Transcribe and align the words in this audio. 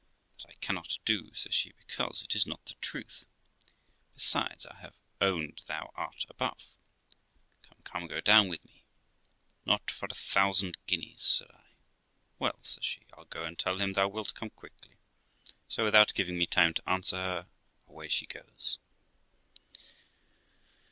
'That 0.39 0.49
I 0.49 0.53
cannot 0.53 0.97
do', 1.05 1.31
says 1.35 1.53
she; 1.53 1.73
'because 1.77 2.23
it 2.23 2.35
is 2.35 2.47
not 2.47 2.65
the 2.65 2.73
truth. 2.81 3.23
Besides, 4.15 4.65
I 4.65 4.77
have 4.77 4.95
owned 5.21 5.63
thou 5.67 5.91
art 5.93 6.25
above. 6.27 6.65
Come, 7.61 7.77
come, 7.83 8.07
go 8.07 8.19
down 8.19 8.47
with 8.49 8.65
me.'' 8.65 8.83
Not 9.67 9.91
for 9.91 10.07
a 10.09 10.15
thousand 10.15 10.77
guineas' 10.87 11.21
said 11.21 11.51
I. 11.53 11.65
'Well', 12.39 12.57
says 12.63 12.83
she, 12.83 13.01
'I'll 13.13 13.25
go 13.25 13.43
and 13.43 13.59
tell 13.59 13.79
him 13.79 13.93
thou 13.93 14.07
wilt 14.07 14.33
come 14.33 14.49
quickly.' 14.49 14.97
So, 15.67 15.83
without 15.83 16.15
giving 16.15 16.35
me 16.35 16.47
time 16.47 16.73
to 16.73 16.89
answer 16.89 17.17
her, 17.17 17.49
away 17.87 18.07
she 18.09 18.25
goes. 18.25 18.79